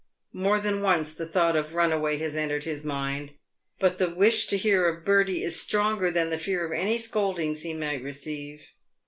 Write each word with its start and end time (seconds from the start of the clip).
More 0.33 0.59
than 0.59 0.81
once 0.81 1.13
the 1.13 1.27
thought 1.27 1.55
of" 1.55 1.75
runaway" 1.75 2.17
has 2.17 2.35
entered 2.35 2.63
his 2.63 2.83
mind, 2.83 3.33
but 3.79 3.99
the 3.99 4.09
wish 4.09 4.47
to 4.47 4.57
hear 4.57 4.89
of 4.89 5.05
Bertie 5.05 5.43
is 5.43 5.61
stronger 5.61 6.09
than 6.09 6.31
the 6.31 6.39
fear 6.39 6.65
of 6.65 6.71
any 6.71 6.97
scoldings 6.97 7.61
he 7.61 7.75
may 7.75 7.99
receive. 7.99 8.71